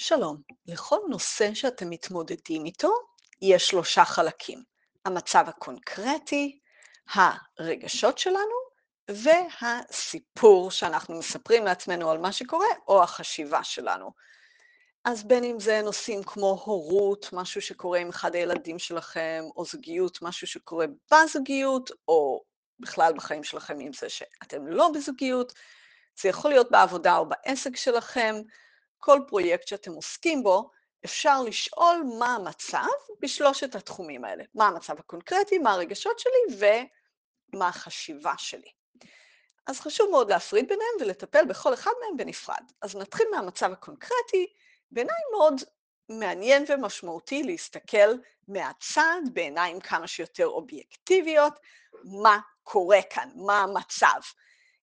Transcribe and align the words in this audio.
שלום, 0.00 0.42
לכל 0.66 0.98
נושא 1.08 1.54
שאתם 1.54 1.90
מתמודדים 1.90 2.64
איתו 2.64 2.92
יש 3.42 3.68
שלושה 3.68 4.04
חלקים, 4.04 4.62
המצב 5.04 5.44
הקונקרטי, 5.48 6.58
הרגשות 7.14 8.18
שלנו 8.18 8.54
והסיפור 9.08 10.70
שאנחנו 10.70 11.18
מספרים 11.18 11.64
לעצמנו 11.64 12.10
על 12.10 12.18
מה 12.18 12.32
שקורה 12.32 12.66
או 12.88 13.02
החשיבה 13.02 13.64
שלנו. 13.64 14.10
אז 15.04 15.24
בין 15.24 15.44
אם 15.44 15.60
זה 15.60 15.80
נושאים 15.82 16.22
כמו 16.22 16.62
הורות, 16.64 17.32
משהו 17.32 17.62
שקורה 17.62 17.98
עם 17.98 18.08
אחד 18.08 18.34
הילדים 18.34 18.78
שלכם, 18.78 19.44
או 19.56 19.64
זוגיות, 19.64 20.22
משהו 20.22 20.46
שקורה 20.46 20.86
בזוגיות, 21.12 21.90
או 22.08 22.42
בכלל 22.80 23.12
בחיים 23.16 23.44
שלכם 23.44 23.80
עם 23.80 23.92
זה 23.92 24.08
שאתם 24.08 24.66
לא 24.66 24.90
בזוגיות, 24.94 25.52
זה 26.20 26.28
יכול 26.28 26.50
להיות 26.50 26.70
בעבודה 26.70 27.16
או 27.16 27.28
בעסק 27.28 27.76
שלכם, 27.76 28.34
כל 28.98 29.20
פרויקט 29.28 29.68
שאתם 29.68 29.92
עוסקים 29.92 30.42
בו, 30.42 30.70
אפשר 31.04 31.42
לשאול 31.42 32.02
מה 32.18 32.34
המצב 32.34 32.86
בשלושת 33.20 33.74
התחומים 33.74 34.24
האלה. 34.24 34.44
מה 34.54 34.68
המצב 34.68 34.98
הקונקרטי, 34.98 35.58
מה 35.58 35.72
הרגשות 35.72 36.18
שלי 36.18 36.70
ומה 37.52 37.68
החשיבה 37.68 38.34
שלי. 38.38 38.70
אז 39.66 39.80
חשוב 39.80 40.10
מאוד 40.10 40.30
להפריד 40.30 40.68
ביניהם 40.68 40.94
ולטפל 41.00 41.44
בכל 41.44 41.74
אחד 41.74 41.90
מהם 42.02 42.16
בנפרד. 42.16 42.72
אז 42.82 42.96
נתחיל 42.96 43.26
מהמצב 43.30 43.72
הקונקרטי. 43.72 44.46
בעיניי 44.90 45.16
מאוד 45.32 45.54
מעניין 46.08 46.64
ומשמעותי 46.68 47.42
להסתכל 47.42 48.14
מהצד, 48.48 49.20
בעיניים 49.32 49.80
כמה 49.80 50.06
שיותר 50.06 50.46
אובייקטיביות, 50.46 51.52
מה 52.04 52.38
קורה 52.62 53.02
כאן, 53.10 53.28
מה 53.34 53.62
המצב. 53.62 54.20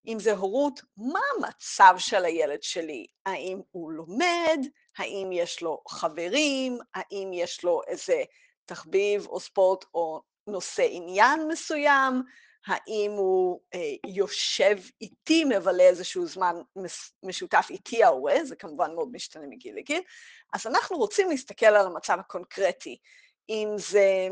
אם 0.08 0.20
זה 0.20 0.34
הורות, 0.34 0.82
מה 0.98 1.20
המצב 1.38 1.96
של 1.98 2.26
הילד 2.26 2.64
שלי? 2.64 3.08
האם 3.26 3.62
הוא 3.72 3.92
לומד? 3.92 4.60
האם 4.98 5.30
יש 5.32 5.62
לו 5.62 5.82
חברים? 5.88 6.78
האם 6.96 7.32
יש 7.34 7.64
לו 7.64 7.82
איזה 7.88 8.24
תחביב 8.66 9.28
או 9.28 9.40
ספורט 9.40 9.86
או 9.94 10.22
נושא 10.48 10.88
עניין 10.90 11.48
מסוים? 11.48 12.22
האם 12.68 13.12
הוא 13.12 13.60
אה, 13.74 13.94
יושב 14.06 14.78
איתי, 15.02 15.44
מבלה 15.44 15.84
איזשהו 15.84 16.26
זמן 16.26 16.56
משותף 17.24 17.68
איתי 17.70 18.04
ההורה, 18.04 18.36
זה 18.44 18.56
כמובן 18.56 18.96
מאוד 18.96 19.10
משתנה 19.12 19.48
מגיל 19.48 19.76
לגיל, 19.76 20.02
אז 20.54 20.68
אנחנו 20.68 20.98
רוצים 20.98 21.30
להסתכל 21.30 21.66
על 21.66 21.86
המצב 21.86 22.18
הקונקרטי, 22.20 22.98
אם 23.50 23.70
זה 23.78 24.30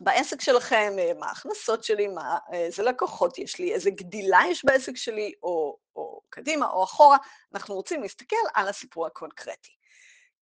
בעסק 0.00 0.40
שלכם, 0.40 0.92
אה, 0.98 1.12
מה 1.18 1.26
ההכנסות 1.26 1.84
שלי, 1.84 2.08
מה, 2.08 2.38
איזה 2.52 2.82
לקוחות 2.82 3.38
יש 3.38 3.58
לי, 3.58 3.74
איזה 3.74 3.90
גדילה 3.90 4.40
יש 4.50 4.64
בעסק 4.64 4.96
שלי, 4.96 5.32
או, 5.42 5.76
או 5.96 6.20
קדימה 6.30 6.66
או 6.70 6.84
אחורה, 6.84 7.16
אנחנו 7.54 7.74
רוצים 7.74 8.02
להסתכל 8.02 8.36
על 8.54 8.68
הסיפור 8.68 9.06
הקונקרטי. 9.06 9.72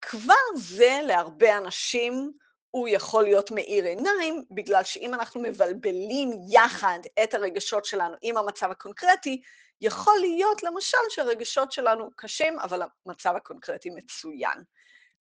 כבר 0.01 0.35
זה 0.57 1.01
להרבה 1.03 1.59
אנשים 1.59 2.33
הוא 2.71 2.89
יכול 2.89 3.25
להיות 3.25 3.51
מאיר 3.51 3.85
עיניים, 3.85 4.45
בגלל 4.51 4.85
שאם 4.85 5.15
אנחנו 5.15 5.41
מבלבלים 5.41 6.31
יחד 6.51 6.99
את 7.23 7.35
הרגשות 7.35 7.85
שלנו 7.85 8.17
עם 8.23 8.37
המצב 8.37 8.71
הקונקרטי, 8.71 9.43
יכול 9.81 10.19
להיות 10.21 10.63
למשל 10.63 10.99
שהרגשות 11.09 11.73
שלנו 11.73 12.11
קשים, 12.17 12.59
אבל 12.59 12.83
המצב 13.07 13.37
הקונקרטי 13.37 13.91
מצוין. 13.91 14.63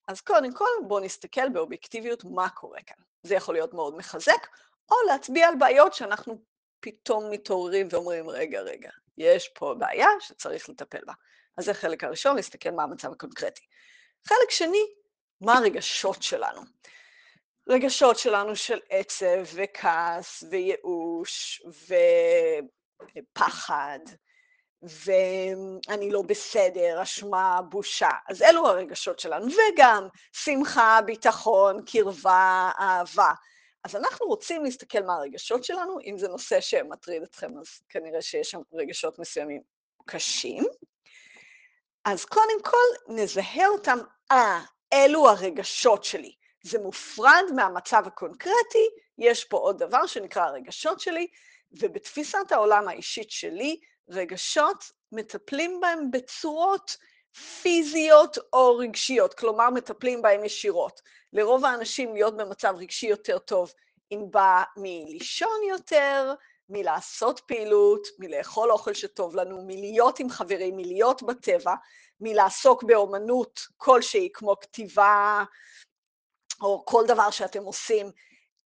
אז 0.09 0.21
קודם 0.21 0.53
כל 0.53 0.65
בואו 0.87 0.99
נסתכל 0.99 1.49
באובייקטיביות 1.49 2.23
מה 2.23 2.49
קורה 2.49 2.79
כאן. 2.85 2.95
זה 3.23 3.35
יכול 3.35 3.55
להיות 3.55 3.73
מאוד 3.73 3.95
מחזק, 3.95 4.47
או 4.91 4.95
להצביע 5.07 5.47
על 5.47 5.55
בעיות 5.59 5.93
שאנחנו 5.93 6.41
פתאום 6.79 7.31
מתעוררים 7.31 7.87
ואומרים, 7.91 8.29
רגע, 8.29 8.61
רגע, 8.61 8.89
יש 9.17 9.49
פה 9.49 9.75
בעיה 9.77 10.07
שצריך 10.19 10.69
לטפל 10.69 11.05
בה. 11.05 11.13
אז 11.57 11.65
זה 11.65 11.71
החלק 11.71 12.03
הראשון, 12.03 12.35
להסתכל 12.35 12.71
מה 12.71 12.83
המצב 12.83 13.11
הקונקרטי. 13.11 13.61
חלק 14.27 14.49
שני, 14.49 14.85
מה 15.41 15.57
הרגשות 15.57 16.23
שלנו. 16.23 16.61
רגשות 17.69 18.17
שלנו 18.17 18.55
של 18.55 18.79
עצב 18.89 19.43
וכעס 19.53 20.43
וייאוש 20.51 21.61
ופחד, 23.31 23.99
ואני 24.81 26.11
לא 26.11 26.21
בסדר, 26.21 27.03
אשמה, 27.03 27.61
בושה. 27.69 28.09
אז 28.29 28.41
אלו 28.41 28.67
הרגשות 28.67 29.19
שלנו, 29.19 29.45
וגם 29.45 30.07
שמחה, 30.33 30.99
ביטחון, 31.05 31.85
קרבה, 31.85 32.71
אהבה. 32.79 33.31
אז 33.83 33.95
אנחנו 33.95 34.25
רוצים 34.25 34.63
להסתכל 34.63 35.03
מה 35.03 35.15
הרגשות 35.15 35.63
שלנו, 35.63 35.99
אם 36.05 36.17
זה 36.17 36.27
נושא 36.27 36.61
שמטריד 36.61 37.23
אתכם, 37.23 37.57
אז 37.59 37.67
כנראה 37.89 38.21
שיש 38.21 38.51
שם 38.51 38.61
רגשות 38.73 39.19
מסוימים 39.19 39.61
קשים. 40.05 40.63
אז 42.05 42.25
קודם 42.25 42.63
כל 42.63 43.13
נזהה 43.13 43.67
אותם, 43.67 43.97
אה, 44.31 44.59
אלו 44.93 45.29
הרגשות 45.29 46.03
שלי. 46.03 46.33
זה 46.63 46.79
מופרד 46.79 47.43
מהמצב 47.55 48.03
הקונקרטי, 48.05 48.87
יש 49.17 49.45
פה 49.45 49.57
עוד 49.57 49.83
דבר 49.83 50.05
שנקרא 50.05 50.43
הרגשות 50.43 50.99
שלי, 50.99 51.27
ובתפיסת 51.71 52.51
העולם 52.51 52.87
האישית 52.87 53.31
שלי, 53.31 53.79
רגשות, 54.09 54.91
מטפלים 55.11 55.79
בהם 55.81 56.11
בצורות 56.11 56.97
פיזיות 57.61 58.37
או 58.53 58.77
רגשיות, 58.77 59.33
כלומר 59.33 59.69
מטפלים 59.69 60.21
בהם 60.21 60.43
ישירות. 60.43 61.01
לרוב 61.33 61.65
האנשים 61.65 62.13
להיות 62.13 62.37
במצב 62.37 62.73
רגשי 62.77 63.07
יותר 63.07 63.39
טוב 63.39 63.73
אם 64.11 64.25
בא 64.31 64.63
מלישון 64.77 65.59
יותר, 65.69 66.33
מלעשות 66.69 67.39
פעילות, 67.39 68.07
מלאכול 68.19 68.71
אוכל 68.71 68.93
שטוב 68.93 69.35
לנו, 69.35 69.63
מלהיות 69.67 70.19
עם 70.19 70.29
חברים, 70.29 70.77
מלהיות 70.77 71.23
בטבע, 71.23 71.73
מלעסוק 72.21 72.83
באומנות 72.83 73.59
כלשהי, 73.77 74.29
כמו 74.33 74.59
כתיבה 74.59 75.43
או 76.61 76.85
כל 76.85 77.03
דבר 77.07 77.31
שאתם 77.31 77.63
עושים. 77.63 78.11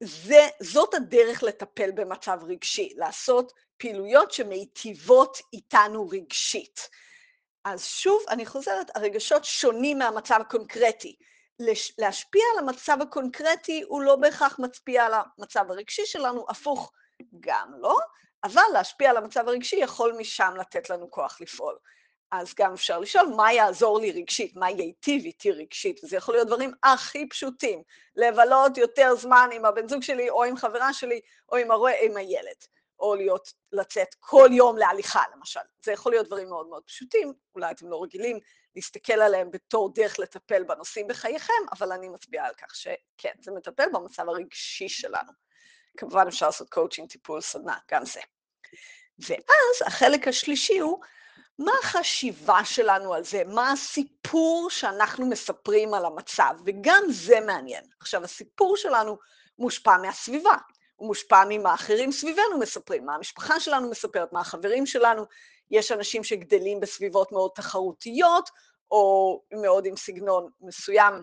זה, 0.04 0.48
זאת 0.60 0.94
הדרך 0.94 1.42
לטפל 1.42 1.90
במצב 1.90 2.38
רגשי, 2.48 2.92
לעשות 2.96 3.52
פעילויות 3.76 4.32
שמיטיבות 4.32 5.38
איתנו 5.52 6.08
רגשית. 6.08 6.88
אז 7.64 7.84
שוב, 7.84 8.22
אני 8.28 8.46
חוזרת, 8.46 8.96
הרגשות 8.96 9.44
שונים 9.44 9.98
מהמצב 9.98 10.38
הקונקרטי. 10.40 11.16
להשפיע 11.98 12.42
על 12.52 12.58
המצב 12.58 12.96
הקונקרטי 13.02 13.82
הוא 13.88 14.02
לא 14.02 14.16
בהכרח 14.16 14.58
מצביע 14.58 15.04
על 15.04 15.12
המצב 15.14 15.70
הרגשי 15.70 16.06
שלנו, 16.06 16.46
הפוך 16.48 16.92
גם 17.40 17.72
לא, 17.78 17.96
אבל 18.44 18.62
להשפיע 18.72 19.10
על 19.10 19.16
המצב 19.16 19.48
הרגשי 19.48 19.76
יכול 19.76 20.16
משם 20.18 20.54
לתת 20.58 20.90
לנו 20.90 21.10
כוח 21.10 21.40
לפעול. 21.40 21.76
אז 22.32 22.54
גם 22.58 22.72
אפשר 22.72 22.98
לשאול 22.98 23.26
מה 23.36 23.52
יעזור 23.52 24.00
לי 24.00 24.10
רגשית, 24.10 24.56
מה 24.56 24.70
ייטיב 24.70 25.24
איתי 25.24 25.50
רגשית, 25.50 26.04
וזה 26.04 26.16
יכול 26.16 26.34
להיות 26.34 26.46
דברים 26.46 26.72
הכי 26.82 27.28
פשוטים, 27.28 27.82
לבלות 28.16 28.76
יותר 28.76 29.14
זמן 29.14 29.48
עם 29.52 29.64
הבן 29.64 29.88
זוג 29.88 30.02
שלי, 30.02 30.30
או 30.30 30.44
עם 30.44 30.56
חברה 30.56 30.92
שלי, 30.92 31.20
או 31.52 31.56
עם, 31.56 31.70
הרו... 31.70 31.88
עם 31.88 32.16
הילד. 32.16 32.56
או 33.00 33.14
להיות, 33.14 33.52
לצאת 33.72 34.14
כל 34.20 34.48
יום 34.52 34.78
להליכה 34.78 35.22
למשל. 35.36 35.60
זה 35.84 35.92
יכול 35.92 36.12
להיות 36.12 36.26
דברים 36.26 36.48
מאוד 36.48 36.68
מאוד 36.68 36.82
פשוטים, 36.86 37.32
אולי 37.54 37.70
אתם 37.70 37.88
לא 37.88 38.02
רגילים 38.02 38.38
להסתכל 38.76 39.12
עליהם 39.12 39.50
בתור 39.50 39.92
דרך 39.94 40.18
לטפל 40.18 40.64
בנושאים 40.64 41.08
בחייכם, 41.08 41.62
אבל 41.72 41.92
אני 41.92 42.08
מצביעה 42.08 42.46
על 42.46 42.54
כך 42.54 42.74
שכן, 42.74 43.32
זה 43.40 43.52
מטפל 43.52 43.84
במצב 43.92 44.28
הרגשי 44.28 44.88
שלנו. 44.88 45.32
כמובן 45.96 46.28
אפשר 46.28 46.46
לעשות 46.46 46.70
קואוצ'ינג, 46.70 47.08
טיפול, 47.08 47.40
סדנה, 47.40 47.78
גם 47.90 48.04
זה. 48.04 48.20
ואז 49.18 49.86
החלק 49.86 50.28
השלישי 50.28 50.78
הוא, 50.78 51.00
מה 51.64 51.72
החשיבה 51.82 52.64
שלנו 52.64 53.14
על 53.14 53.24
זה? 53.24 53.42
מה 53.46 53.72
הסיפור 53.72 54.70
שאנחנו 54.70 55.26
מספרים 55.26 55.94
על 55.94 56.04
המצב? 56.04 56.54
וגם 56.64 57.02
זה 57.08 57.40
מעניין. 57.40 57.84
עכשיו, 58.00 58.24
הסיפור 58.24 58.76
שלנו 58.76 59.18
מושפע 59.58 59.96
מהסביבה. 59.96 60.56
הוא 60.96 61.08
מושפע 61.08 61.44
ממה 61.48 61.74
אחרים 61.74 62.12
סביבנו 62.12 62.58
מספרים, 62.58 63.06
מה 63.06 63.14
המשפחה 63.14 63.60
שלנו 63.60 63.90
מספרת, 63.90 64.32
מה 64.32 64.40
החברים 64.40 64.86
שלנו. 64.86 65.24
יש 65.70 65.92
אנשים 65.92 66.24
שגדלים 66.24 66.80
בסביבות 66.80 67.32
מאוד 67.32 67.50
תחרותיות, 67.54 68.50
או 68.90 69.42
מאוד 69.62 69.86
עם 69.86 69.96
סגנון 69.96 70.48
מסוים 70.60 71.22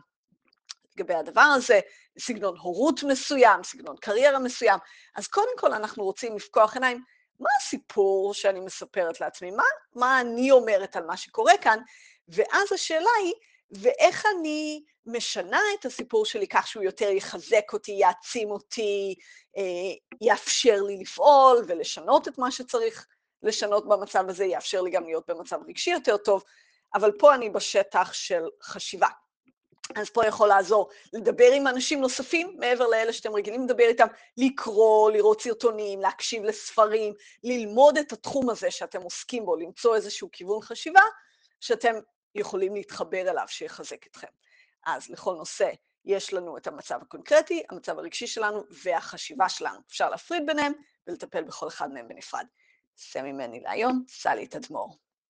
לגבי 0.96 1.14
הדבר 1.14 1.42
הזה, 1.42 1.80
סגנון 2.20 2.58
הורות 2.58 3.04
מסוים, 3.04 3.64
סגנון 3.64 3.96
קריירה 3.98 4.40
מסוים. 4.40 4.80
אז 5.16 5.28
קודם 5.28 5.58
כל 5.58 5.74
אנחנו 5.74 6.04
רוצים 6.04 6.36
לפקוח 6.36 6.74
עיניים, 6.74 7.04
מה 7.40 7.50
הסיפור 7.62 8.34
שאני 8.34 8.60
מספרת 8.60 9.22
לעצמי? 9.22 9.52
מה, 9.52 9.64
מה 9.96 10.22
אני 10.22 10.52
אומרת 10.52 10.96
על 10.96 11.06
מה 11.06 11.18
שקורה 11.18 11.54
כאן? 11.62 11.80
ואז 12.28 12.72
השאלה 12.72 13.10
היא, 13.24 13.34
ואיך 13.72 14.26
אני 14.40 14.84
משנה 15.06 15.60
את 15.80 15.86
הסיפור 15.86 16.26
שלי 16.26 16.48
כך 16.48 16.68
שהוא 16.68 16.84
יותר 16.84 17.10
יחזק 17.10 17.74
אותי, 17.74 17.92
יעצים 17.92 18.52
אותי, 18.52 19.16
אה, 19.58 20.18
יאפשר 20.22 20.82
לי 20.82 20.98
לפעול 20.98 21.66
ולשנות 21.68 22.28
את 22.28 22.38
מה 22.38 22.52
שצריך 22.52 23.08
לשנות 23.44 23.88
במצב 23.88 24.30
הזה, 24.30 24.46
יאפשר 24.46 24.82
לי 24.82 24.92
גם 24.92 25.04
להיות 25.04 25.30
במצב 25.30 25.60
רגשי 25.68 25.92
יותר 25.92 26.18
טוב, 26.18 26.44
אבל 26.96 27.12
פה 27.20 27.36
אני 27.36 27.50
בשטח 27.50 28.14
של 28.14 28.44
חשיבה. 28.64 29.08
אז 29.96 30.10
פה 30.10 30.26
יכול 30.26 30.48
לעזור 30.48 30.90
לדבר 31.14 31.52
עם 31.56 31.68
אנשים 31.68 32.02
נוספים, 32.02 32.56
מעבר 32.60 32.88
לאלה 32.88 33.14
שאתם 33.14 33.36
רגילים 33.36 33.64
לדבר 33.64 33.84
איתם, 33.84 34.08
לקרוא, 34.38 35.12
לראות 35.12 35.42
סרטונים, 35.42 36.02
להקשיב 36.02 36.44
לספרים, 36.44 37.14
ללמוד 37.44 37.98
את 37.98 38.14
התחום 38.14 38.50
הזה 38.50 38.72
שאתם 38.72 39.02
עוסקים 39.02 39.46
בו, 39.46 39.56
למצוא 39.56 39.96
איזשהו 39.96 40.30
כיוון 40.32 40.62
חשיבה, 40.62 41.02
שאתם 41.60 41.96
יכולים 42.36 42.74
להתחבר 42.74 43.30
אליו 43.30 43.46
שיחזק 43.48 44.08
אתכם. 44.08 44.28
אז 44.86 45.10
לכל 45.10 45.36
נושא 45.36 45.72
יש 46.06 46.34
לנו 46.34 46.58
את 46.58 46.68
המצב 46.68 47.00
הקונקרטי, 47.02 47.64
המצב 47.70 48.00
הרגשי 48.00 48.28
שלנו 48.28 48.64
והחשיבה 48.84 49.50
שלנו. 49.50 49.80
אפשר 49.88 50.10
להפריד 50.10 50.44
ביניהם 50.46 50.74
ולטפל 51.08 51.44
בכל 51.44 51.68
אחד 51.68 51.92
מהם 51.92 52.08
בנפרד. 52.08 52.46
זה 53.12 53.22
ממני 53.22 53.60
להיום, 53.60 54.04
סלי 54.08 54.48
תדמור. 54.48 55.09